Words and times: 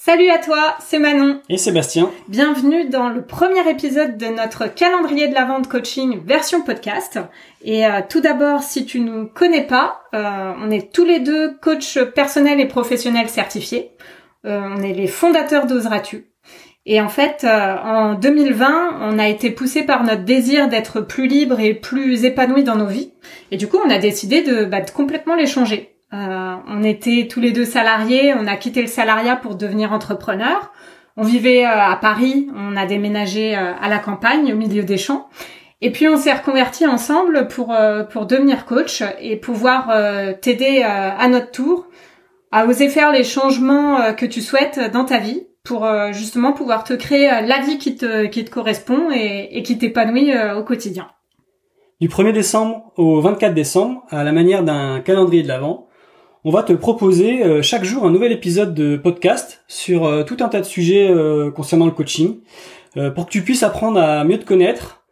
Salut 0.00 0.30
à 0.30 0.38
toi, 0.38 0.76
c'est 0.78 1.00
Manon. 1.00 1.40
Et 1.48 1.58
Sébastien. 1.58 2.08
Bienvenue 2.28 2.88
dans 2.88 3.08
le 3.08 3.26
premier 3.26 3.68
épisode 3.68 4.16
de 4.16 4.26
notre 4.26 4.72
calendrier 4.72 5.26
de 5.26 5.34
la 5.34 5.44
vente 5.44 5.66
coaching 5.66 6.20
version 6.24 6.62
podcast. 6.62 7.18
Et 7.64 7.84
euh, 7.84 8.00
tout 8.08 8.20
d'abord, 8.20 8.62
si 8.62 8.86
tu 8.86 9.00
nous 9.00 9.26
connais 9.26 9.66
pas, 9.66 10.02
euh, 10.14 10.52
on 10.62 10.70
est 10.70 10.92
tous 10.92 11.04
les 11.04 11.18
deux 11.18 11.58
coachs 11.60 11.98
personnels 12.14 12.60
et 12.60 12.68
professionnels 12.68 13.28
certifiés. 13.28 13.90
Euh, 14.46 14.60
on 14.62 14.84
est 14.84 14.92
les 14.92 15.08
fondateurs 15.08 15.66
d'Oseras-tu. 15.66 16.28
Et 16.86 17.00
en 17.00 17.08
fait, 17.08 17.44
en 17.44 18.14
2020, 18.14 19.00
on 19.02 19.18
a 19.18 19.28
été 19.28 19.50
poussé 19.50 19.82
par 19.82 20.04
notre 20.04 20.22
désir 20.22 20.68
d'être 20.68 21.00
plus 21.00 21.26
libre 21.26 21.58
et 21.58 21.74
plus 21.74 22.24
épanoui 22.24 22.62
dans 22.62 22.76
nos 22.76 22.86
vies. 22.86 23.12
Et 23.50 23.56
du 23.56 23.66
coup, 23.66 23.78
on 23.84 23.90
a 23.90 23.98
décidé 23.98 24.42
de, 24.42 24.64
bah, 24.64 24.80
de 24.80 24.90
complètement 24.92 25.34
les 25.34 25.46
changer. 25.46 25.97
Euh, 26.14 26.54
on 26.66 26.82
était 26.82 27.28
tous 27.30 27.40
les 27.40 27.52
deux 27.52 27.66
salariés, 27.66 28.32
on 28.34 28.46
a 28.46 28.56
quitté 28.56 28.80
le 28.80 28.86
salariat 28.88 29.36
pour 29.36 29.56
devenir 29.56 29.92
entrepreneur. 29.92 30.72
On 31.16 31.22
vivait 31.22 31.66
euh, 31.66 31.70
à 31.70 31.96
Paris, 31.96 32.48
on 32.56 32.76
a 32.76 32.86
déménagé 32.86 33.56
euh, 33.56 33.72
à 33.80 33.88
la 33.88 33.98
campagne, 33.98 34.52
au 34.52 34.56
milieu 34.56 34.84
des 34.84 34.96
champs. 34.96 35.28
Et 35.80 35.92
puis 35.92 36.08
on 36.08 36.16
s'est 36.16 36.32
reconvertis 36.32 36.86
ensemble 36.86 37.46
pour 37.46 37.72
pour 38.10 38.26
devenir 38.26 38.66
coach 38.66 39.04
et 39.20 39.36
pouvoir 39.36 39.92
t'aider 40.40 40.82
à 40.82 41.28
notre 41.28 41.52
tour 41.52 41.86
à 42.50 42.66
oser 42.66 42.88
faire 42.88 43.12
les 43.12 43.22
changements 43.22 44.12
que 44.14 44.26
tu 44.26 44.40
souhaites 44.40 44.90
dans 44.92 45.04
ta 45.04 45.18
vie 45.18 45.46
pour 45.62 45.86
justement 46.10 46.52
pouvoir 46.52 46.82
te 46.82 46.94
créer 46.94 47.28
la 47.28 47.60
vie 47.60 47.78
qui 47.78 47.94
te 47.94 48.26
qui 48.26 48.44
te 48.44 48.50
correspond 48.50 49.12
et, 49.14 49.50
et 49.52 49.62
qui 49.62 49.78
t'épanouit 49.78 50.32
au 50.56 50.64
quotidien. 50.64 51.06
Du 52.00 52.08
1er 52.08 52.32
décembre 52.32 52.92
au 52.96 53.20
24 53.20 53.54
décembre, 53.54 54.04
à 54.10 54.24
la 54.24 54.32
manière 54.32 54.64
d'un 54.64 54.98
calendrier 54.98 55.44
de 55.44 55.48
l'Avent, 55.48 55.87
on 56.48 56.50
va 56.50 56.62
te 56.62 56.72
proposer 56.72 57.44
euh, 57.44 57.60
chaque 57.60 57.84
jour 57.84 58.06
un 58.06 58.10
nouvel 58.10 58.32
épisode 58.32 58.72
de 58.72 58.96
podcast 58.96 59.62
sur 59.68 60.06
euh, 60.06 60.22
tout 60.22 60.38
un 60.40 60.48
tas 60.48 60.60
de 60.60 60.64
sujets 60.64 61.06
euh, 61.06 61.50
concernant 61.50 61.84
le 61.84 61.90
coaching, 61.90 62.38
pour 63.14 63.26
que 63.26 63.30
tu 63.30 63.42
puisses 63.42 63.62
apprendre 63.62 64.00
à 64.00 64.24
mieux 64.24 64.38
te 64.38 64.46
connaître, 64.46 65.04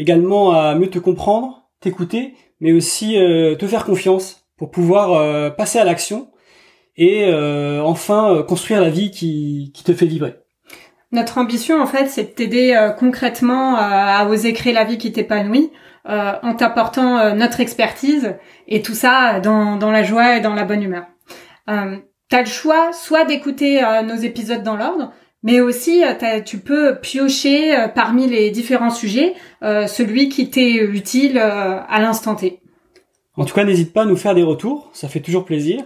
également 0.00 0.50
à 0.50 0.74
mieux 0.74 0.90
te 0.90 0.98
comprendre, 0.98 1.68
t'écouter, 1.78 2.34
mais 2.58 2.72
aussi 2.72 3.14
te 3.14 3.66
faire 3.66 3.86
confiance 3.86 4.44
pour 4.58 4.70
pouvoir 4.70 5.56
passer 5.56 5.78
à 5.78 5.84
l'action 5.84 6.28
et 6.98 7.32
enfin 7.82 8.44
construire 8.46 8.82
la 8.82 8.90
vie 8.90 9.10
qui, 9.10 9.70
qui 9.72 9.84
te 9.84 9.94
fait 9.94 10.04
vibrer. 10.04 10.34
Notre 11.12 11.38
ambition, 11.38 11.80
en 11.80 11.86
fait, 11.86 12.08
c'est 12.08 12.24
de 12.24 12.28
t'aider 12.28 12.90
concrètement 12.98 13.76
à 13.78 14.26
oser 14.28 14.52
créer 14.52 14.74
la 14.74 14.84
vie 14.84 14.98
qui 14.98 15.10
t'épanouit 15.10 15.70
euh, 16.08 16.32
en 16.42 16.54
t'apportant 16.54 17.18
euh, 17.18 17.34
notre 17.34 17.60
expertise 17.60 18.34
et 18.68 18.80
tout 18.80 18.94
ça 18.94 19.38
dans, 19.40 19.78
la 19.90 20.02
joie 20.02 20.36
et 20.36 20.40
dans 20.40 20.54
la 20.54 20.64
bonne 20.64 20.82
humeur. 20.82 21.04
Euh, 21.68 21.96
tu 22.30 22.36
as 22.36 22.40
le 22.40 22.46
choix 22.46 22.92
soit 22.92 23.24
d'écouter 23.24 23.84
euh, 23.84 24.02
nos 24.02 24.16
épisodes 24.16 24.62
dans 24.62 24.76
l'ordre, 24.76 25.12
mais 25.42 25.60
aussi 25.60 26.02
tu 26.44 26.58
peux 26.58 26.96
piocher 27.00 27.86
parmi 27.94 28.26
les 28.26 28.50
différents 28.50 28.90
sujets 28.90 29.34
celui 29.62 30.28
qui 30.28 30.50
t'est 30.50 30.74
utile 30.74 31.38
à 31.38 31.98
l'instant 31.98 32.34
T. 32.34 32.60
En 33.40 33.46
tout 33.46 33.54
cas, 33.54 33.64
n'hésite 33.64 33.94
pas 33.94 34.02
à 34.02 34.04
nous 34.04 34.18
faire 34.18 34.34
des 34.34 34.42
retours, 34.42 34.90
ça 34.92 35.08
fait 35.08 35.20
toujours 35.20 35.46
plaisir, 35.46 35.82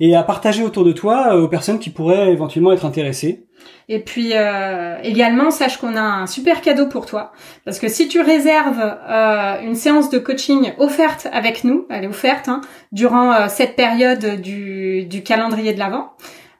et 0.00 0.14
à 0.14 0.22
partager 0.22 0.62
autour 0.62 0.84
de 0.84 0.92
toi 0.92 1.34
aux 1.34 1.48
personnes 1.48 1.78
qui 1.78 1.88
pourraient 1.88 2.30
éventuellement 2.30 2.72
être 2.72 2.84
intéressées. 2.84 3.46
Et 3.88 4.00
puis 4.00 4.32
euh, 4.34 4.98
également, 5.02 5.50
sache 5.50 5.78
qu'on 5.78 5.96
a 5.96 6.02
un 6.02 6.26
super 6.26 6.60
cadeau 6.60 6.88
pour 6.88 7.06
toi. 7.06 7.32
Parce 7.64 7.78
que 7.78 7.88
si 7.88 8.06
tu 8.06 8.20
réserves 8.20 8.98
euh, 9.08 9.62
une 9.62 9.76
séance 9.76 10.10
de 10.10 10.18
coaching 10.18 10.72
offerte 10.76 11.26
avec 11.32 11.64
nous, 11.64 11.86
elle 11.88 12.04
est 12.04 12.06
offerte, 12.06 12.48
hein, 12.48 12.60
durant 12.92 13.32
euh, 13.32 13.46
cette 13.48 13.76
période 13.76 14.38
du, 14.42 15.06
du 15.06 15.22
calendrier 15.22 15.72
de 15.72 15.78
l'Avent, 15.78 16.12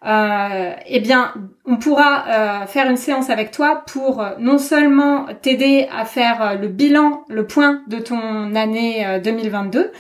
euh, 0.06 0.73
eh 0.87 1.00
bien, 1.00 1.34
on 1.67 1.77
pourra 1.77 2.65
faire 2.67 2.89
une 2.89 2.97
séance 2.97 3.29
avec 3.29 3.50
toi 3.50 3.84
pour 3.93 4.25
non 4.39 4.56
seulement 4.56 5.27
t'aider 5.43 5.87
à 5.95 6.06
faire 6.06 6.59
le 6.59 6.69
bilan, 6.69 7.25
le 7.29 7.47
point 7.47 7.83
de 7.89 7.99
ton 7.99 8.55
année 8.55 9.21
2022, 9.23 9.93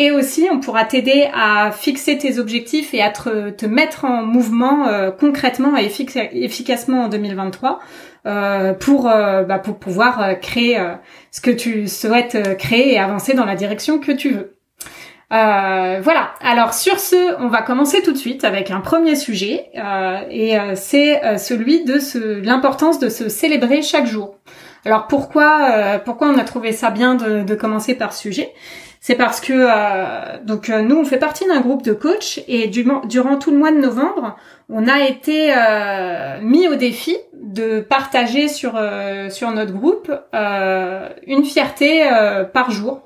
et 0.00 0.12
aussi, 0.12 0.46
on 0.50 0.60
pourra 0.60 0.84
t'aider 0.84 1.28
à 1.34 1.72
fixer 1.72 2.16
tes 2.16 2.38
objectifs 2.38 2.94
et 2.94 3.02
à 3.02 3.10
te, 3.10 3.66
mettre 3.66 4.04
en 4.04 4.22
mouvement 4.22 4.86
euh, 4.86 5.10
concrètement 5.10 5.76
et 5.76 5.90
efficacement 6.32 7.02
en 7.02 7.08
2023 7.08 7.80
euh, 8.26 8.74
pour, 8.74 9.10
euh, 9.10 9.42
bah, 9.42 9.58
pour 9.58 9.80
pouvoir 9.80 10.38
créer 10.40 10.80
ce 11.32 11.40
que 11.40 11.50
tu 11.50 11.88
souhaites 11.88 12.56
créer 12.58 12.94
et 12.94 12.98
avancer 13.00 13.34
dans 13.34 13.44
la 13.44 13.56
direction 13.56 13.98
que 13.98 14.12
tu 14.12 14.30
veux. 14.30 14.54
voilà. 15.30 16.30
Alors 16.42 16.74
sur 16.74 17.00
ce, 17.00 17.42
on 17.42 17.48
va 17.48 17.62
commencer 17.62 18.00
tout 18.00 18.12
de 18.12 18.18
suite 18.18 18.44
avec 18.44 18.70
un 18.70 18.80
premier 18.80 19.16
sujet 19.16 19.66
et 20.30 20.56
c'est 20.76 21.38
celui 21.38 21.82
de 21.82 21.98
ce, 21.98 22.40
l'importance 22.40 23.00
de 23.00 23.08
se 23.08 23.28
célébrer 23.28 23.82
chaque 23.82 24.06
jour. 24.06 24.36
Alors 24.84 25.08
pourquoi 25.08 25.98
pourquoi 26.04 26.28
on 26.28 26.38
a 26.38 26.44
trouvé 26.44 26.70
ça 26.70 26.90
bien 26.90 27.16
de, 27.16 27.42
de 27.42 27.54
commencer 27.56 27.96
par 27.96 28.12
ce 28.12 28.22
sujet? 28.22 28.52
C'est 29.00 29.14
parce 29.14 29.40
que 29.40 29.52
euh, 29.54 30.38
donc 30.44 30.70
euh, 30.70 30.82
nous 30.82 30.96
on 30.96 31.04
fait 31.04 31.18
partie 31.18 31.46
d'un 31.46 31.60
groupe 31.60 31.82
de 31.82 31.92
coachs 31.92 32.40
et 32.48 32.66
durant 32.68 33.36
tout 33.38 33.50
le 33.50 33.58
mois 33.58 33.70
de 33.70 33.78
novembre, 33.78 34.36
on 34.68 34.88
a 34.88 35.04
été 35.04 35.52
euh, 35.56 36.40
mis 36.42 36.68
au 36.68 36.74
défi 36.74 37.16
de 37.32 37.80
partager 37.80 38.48
sur 38.48 38.78
sur 39.30 39.50
notre 39.52 39.72
groupe 39.72 40.12
une 41.26 41.44
fierté 41.44 42.08
par 42.52 42.70
jour. 42.70 43.02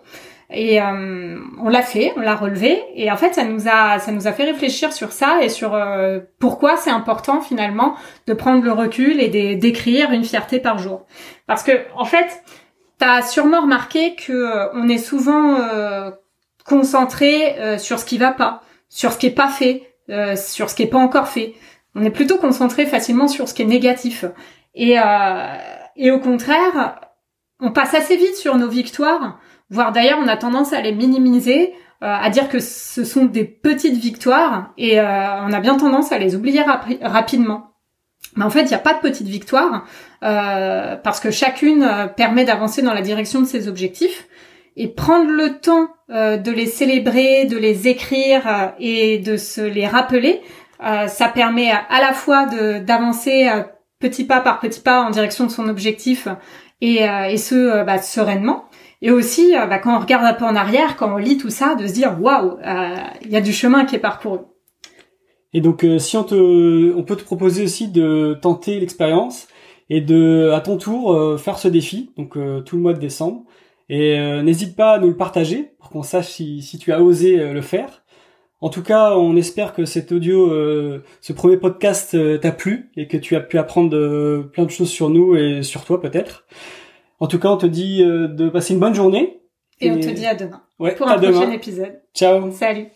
Et 0.54 0.81
on 0.82 1.69
l'a 1.70 1.81
fait, 1.81 2.12
on 2.16 2.20
l'a 2.20 2.34
relevé, 2.34 2.82
et 2.94 3.10
en 3.10 3.16
fait 3.16 3.34
ça 3.34 3.44
nous 3.44 3.69
a 3.69 3.98
ça 3.98 4.12
nous 4.12 4.26
a 4.26 4.32
fait 4.32 4.44
réfléchir 4.44 4.92
sur 4.92 5.12
ça 5.12 5.38
et 5.42 5.48
sur 5.48 5.81
pourquoi 6.38 6.76
c'est 6.76 6.91
important 6.91 7.41
finalement 7.41 7.94
de 8.26 8.34
prendre 8.34 8.62
le 8.62 8.72
recul 8.72 9.19
et 9.20 9.56
d'écrire 9.56 10.10
une 10.10 10.25
fierté 10.25 10.58
par 10.58 10.76
jour. 10.78 11.06
Parce 11.47 11.62
que 11.62 11.72
en 11.97 12.04
fait, 12.04 12.42
T'as 13.02 13.22
sûrement 13.22 13.62
remarqué 13.62 14.14
que 14.14 14.32
euh, 14.32 14.68
on 14.74 14.88
est 14.88 14.98
souvent 14.98 15.56
euh, 15.56 16.12
concentré 16.64 17.58
euh, 17.58 17.76
sur 17.76 17.98
ce 17.98 18.04
qui 18.04 18.16
va 18.16 18.30
pas, 18.30 18.62
sur 18.88 19.10
ce 19.10 19.18
qui 19.18 19.26
est 19.26 19.30
pas 19.30 19.48
fait, 19.48 19.96
sur 20.36 20.70
ce 20.70 20.76
qui 20.76 20.84
est 20.84 20.86
pas 20.86 20.98
encore 20.98 21.26
fait. 21.26 21.54
On 21.96 22.04
est 22.04 22.10
plutôt 22.10 22.38
concentré 22.38 22.86
facilement 22.86 23.26
sur 23.26 23.48
ce 23.48 23.54
qui 23.54 23.62
est 23.62 23.66
négatif. 23.66 24.24
Et, 24.76 24.98
et 25.96 26.10
au 26.12 26.20
contraire, 26.20 27.00
on 27.58 27.72
passe 27.72 27.94
assez 27.94 28.16
vite 28.16 28.36
sur 28.36 28.56
nos 28.56 28.68
victoires, 28.68 29.40
voire 29.69 29.90
d'ailleurs 29.90 30.20
on 30.22 30.28
a 30.28 30.36
tendance 30.36 30.72
à 30.72 30.80
les 30.80 30.92
minimiser, 30.92 31.72
à 32.00 32.28
dire 32.30 32.48
que 32.48 32.60
ce 32.60 33.04
sont 33.04 33.24
des 33.24 33.44
petites 33.44 33.96
victoires, 33.96 34.72
et 34.76 35.00
on 35.00 35.52
a 35.52 35.60
bien 35.60 35.76
tendance 35.76 36.12
à 36.12 36.19
les 36.19 36.36
oublier 36.36 36.62
rapidement. 37.00 37.71
Mais 38.37 38.44
en 38.44 38.50
fait, 38.50 38.62
il 38.62 38.69
n'y 38.69 38.75
a 38.75 38.78
pas 38.78 38.94
de 38.94 39.00
petite 39.00 39.26
victoire 39.26 39.87
euh, 40.22 40.97
parce 40.97 41.20
que 41.20 41.31
chacune 41.31 41.82
euh, 41.82 42.06
permet 42.06 42.44
d'avancer 42.44 42.82
dans 42.82 42.94
la 42.94 43.03
direction 43.03 43.41
de 43.41 43.47
ses 43.47 43.69
objectifs 43.69 44.26
et 44.76 44.88
prendre 44.88 45.31
le 45.31 45.59
temps 45.59 45.88
euh, 46.10 46.38
de 46.38 46.50
les 46.50 46.66
célébrer, 46.66 47.44
de 47.44 47.59
les 47.59 47.88
écrire 47.88 48.72
et 48.78 49.19
de 49.19 49.37
se 49.37 49.60
les 49.60 49.87
rappeler, 49.87 50.41
ça 51.06 51.28
permet 51.28 51.70
à, 51.70 52.00
la 52.00 52.12
fois 52.12 52.47
d'avancer 52.47 53.48
petit 54.00 54.25
pas 54.25 54.41
par 54.41 54.59
petit 54.59 54.81
pas 54.81 55.03
en 55.03 55.10
direction 55.10 55.47
de 55.47 55.50
son 55.53 55.69
objectif 55.69 56.26
et, 56.81 57.04
et 57.04 57.37
ce 57.37 57.84
bah, 57.84 57.99
sereinement. 57.99 58.64
Et 59.00 59.12
aussi, 59.12 59.53
bah, 59.54 59.78
quand 59.78 59.97
on 59.97 60.00
regarde 60.00 60.25
un 60.25 60.34
peu 60.34 60.44
en 60.44 60.56
arrière, 60.56 60.97
quand 60.97 61.14
on 61.14 61.19
lit 61.19 61.37
tout 61.37 61.50
ça, 61.50 61.76
de 61.76 61.87
se 61.87 61.93
dire 61.93 62.16
waouh, 62.20 62.59
il 63.22 63.31
y 63.31 63.37
a 63.37 63.41
du 63.41 63.53
chemin 63.53 63.84
qui 63.84 63.94
est 63.94 64.00
parcouru. 64.00 64.41
Et 65.54 65.60
donc, 65.60 65.84
euh, 65.84 65.98
si 65.98 66.16
on 66.16 66.24
te, 66.24 66.94
on 66.94 67.02
peut 67.02 67.16
te 67.16 67.24
proposer 67.24 67.64
aussi 67.64 67.88
de 67.88 68.38
tenter 68.40 68.80
l'expérience 68.80 69.48
et 69.90 70.00
de, 70.00 70.50
à 70.54 70.60
ton 70.60 70.76
tour, 70.76 71.12
euh, 71.12 71.36
faire 71.36 71.58
ce 71.58 71.68
défi, 71.68 72.10
donc 72.16 72.36
euh, 72.36 72.60
tout 72.60 72.76
le 72.76 72.82
mois 72.82 72.94
de 72.94 73.00
décembre. 73.00 73.44
Et 73.88 74.19
n'hésite 74.43 74.75
pas 74.75 74.93
à 74.93 74.99
nous 74.99 75.08
le 75.08 75.16
partager 75.16 75.75
pour 75.78 75.90
qu'on 75.90 76.02
sache 76.02 76.28
si, 76.28 76.62
si 76.62 76.78
tu 76.78 76.93
as 76.93 77.02
osé 77.02 77.37
le 77.52 77.60
faire. 77.60 78.04
En 78.62 78.70
tout 78.70 78.82
cas, 78.82 79.19
on 79.19 79.37
espère 79.37 79.75
que 79.75 79.84
cet 79.84 80.12
audio, 80.12 80.49
ce 81.20 81.32
premier 81.34 81.58
podcast 81.58 82.16
t'a 82.40 82.52
plu 82.52 82.90
et 82.96 83.06
que 83.06 83.19
tu 83.19 83.37
as 83.37 83.40
pu 83.40 83.58
apprendre 83.58 84.44
plein 84.50 84.64
de 84.64 84.70
choses 84.70 84.88
sur 84.88 85.10
nous 85.10 85.37
et 85.37 85.62
sur 85.62 85.84
toi 85.84 86.00
peut-être. 86.00 86.46
En 87.20 87.26
tout 87.26 87.38
cas, 87.38 87.50
on 87.50 87.58
te 87.58 87.66
dit 87.66 87.99
de 88.02 88.49
passer 88.49 88.72
une 88.72 88.81
bonne 88.81 88.94
journée. 88.94 89.43
Et, 89.81 89.90
on 89.90 90.00
te 90.00 90.08
dit 90.08 90.25
à 90.25 90.37
demain. 90.37 90.62
Ouais, 90.78 90.94
pour 90.94 91.08
un 91.08 91.19
prochain 91.19 91.50
épisode. 91.50 92.00
Ciao. 92.14 92.50
Salut. 92.50 92.87